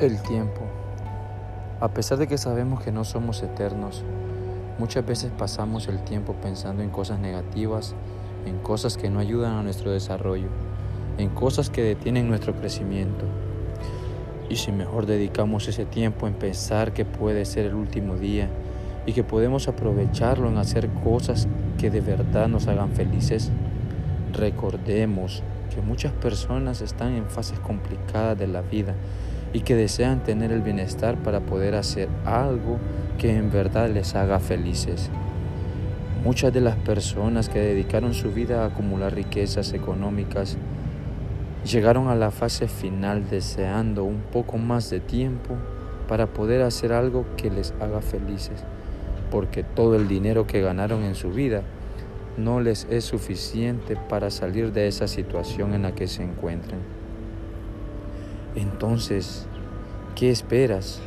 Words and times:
El 0.00 0.22
tiempo. 0.22 0.62
A 1.78 1.88
pesar 1.88 2.16
de 2.16 2.26
que 2.26 2.38
sabemos 2.38 2.82
que 2.82 2.90
no 2.90 3.04
somos 3.04 3.42
eternos, 3.42 4.02
muchas 4.78 5.04
veces 5.04 5.30
pasamos 5.36 5.88
el 5.88 6.02
tiempo 6.04 6.32
pensando 6.40 6.82
en 6.82 6.88
cosas 6.88 7.18
negativas, 7.18 7.94
en 8.46 8.60
cosas 8.60 8.96
que 8.96 9.10
no 9.10 9.20
ayudan 9.20 9.58
a 9.58 9.62
nuestro 9.62 9.90
desarrollo, 9.90 10.48
en 11.18 11.28
cosas 11.28 11.68
que 11.68 11.82
detienen 11.82 12.30
nuestro 12.30 12.54
crecimiento. 12.54 13.26
Y 14.48 14.56
si 14.56 14.72
mejor 14.72 15.04
dedicamos 15.04 15.68
ese 15.68 15.84
tiempo 15.84 16.26
en 16.26 16.32
pensar 16.32 16.94
que 16.94 17.04
puede 17.04 17.44
ser 17.44 17.66
el 17.66 17.74
último 17.74 18.16
día 18.16 18.48
y 19.04 19.12
que 19.12 19.22
podemos 19.22 19.68
aprovecharlo 19.68 20.48
en 20.48 20.56
hacer 20.56 20.88
cosas 21.04 21.46
que 21.76 21.90
de 21.90 22.00
verdad 22.00 22.48
nos 22.48 22.68
hagan 22.68 22.92
felices, 22.92 23.50
recordemos 24.32 25.42
que 25.74 25.82
muchas 25.82 26.12
personas 26.14 26.80
están 26.80 27.12
en 27.12 27.26
fases 27.26 27.58
complicadas 27.58 28.38
de 28.38 28.46
la 28.46 28.62
vida 28.62 28.94
y 29.52 29.60
que 29.60 29.74
desean 29.74 30.22
tener 30.22 30.52
el 30.52 30.62
bienestar 30.62 31.16
para 31.16 31.40
poder 31.40 31.74
hacer 31.74 32.08
algo 32.24 32.78
que 33.18 33.36
en 33.36 33.50
verdad 33.50 33.90
les 33.90 34.14
haga 34.14 34.38
felices. 34.38 35.10
Muchas 36.24 36.52
de 36.52 36.60
las 36.60 36.76
personas 36.76 37.48
que 37.48 37.58
dedicaron 37.58 38.14
su 38.14 38.30
vida 38.30 38.62
a 38.62 38.66
acumular 38.66 39.14
riquezas 39.14 39.72
económicas 39.72 40.56
llegaron 41.64 42.08
a 42.08 42.14
la 42.14 42.30
fase 42.30 42.68
final 42.68 43.28
deseando 43.28 44.04
un 44.04 44.20
poco 44.32 44.58
más 44.58 44.90
de 44.90 45.00
tiempo 45.00 45.56
para 46.08 46.26
poder 46.26 46.62
hacer 46.62 46.92
algo 46.92 47.24
que 47.36 47.50
les 47.50 47.72
haga 47.80 48.00
felices, 48.02 48.64
porque 49.30 49.62
todo 49.62 49.96
el 49.96 50.08
dinero 50.08 50.46
que 50.46 50.60
ganaron 50.60 51.02
en 51.04 51.14
su 51.14 51.30
vida 51.30 51.62
no 52.36 52.60
les 52.60 52.86
es 52.90 53.04
suficiente 53.04 53.96
para 53.96 54.30
salir 54.30 54.72
de 54.72 54.88
esa 54.88 55.08
situación 55.08 55.74
en 55.74 55.82
la 55.82 55.94
que 55.94 56.06
se 56.06 56.22
encuentran. 56.22 56.99
Entonces, 58.56 59.46
¿qué 60.16 60.30
esperas? 60.30 61.00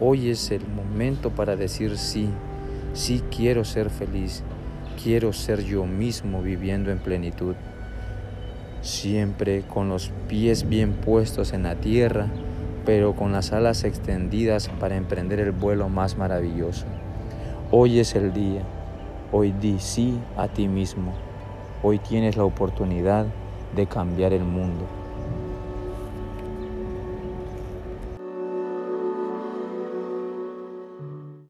Hoy 0.00 0.30
es 0.30 0.50
el 0.50 0.66
momento 0.66 1.30
para 1.30 1.54
decir 1.54 1.96
sí, 1.96 2.28
sí 2.92 3.22
quiero 3.30 3.64
ser 3.64 3.88
feliz, 3.88 4.42
quiero 5.00 5.32
ser 5.32 5.62
yo 5.62 5.86
mismo 5.86 6.42
viviendo 6.42 6.90
en 6.90 6.98
plenitud, 6.98 7.54
siempre 8.82 9.62
con 9.62 9.88
los 9.88 10.10
pies 10.26 10.68
bien 10.68 10.94
puestos 10.94 11.52
en 11.52 11.62
la 11.62 11.76
tierra, 11.76 12.26
pero 12.84 13.14
con 13.14 13.30
las 13.30 13.52
alas 13.52 13.84
extendidas 13.84 14.68
para 14.80 14.96
emprender 14.96 15.38
el 15.38 15.52
vuelo 15.52 15.88
más 15.88 16.18
maravilloso. 16.18 16.86
Hoy 17.70 18.00
es 18.00 18.16
el 18.16 18.32
día, 18.32 18.62
hoy 19.30 19.52
di 19.52 19.78
sí 19.78 20.18
a 20.36 20.48
ti 20.48 20.66
mismo, 20.66 21.14
hoy 21.84 22.00
tienes 22.00 22.36
la 22.36 22.44
oportunidad 22.44 23.26
de 23.76 23.86
cambiar 23.86 24.32
el 24.32 24.42
mundo. 24.42 25.05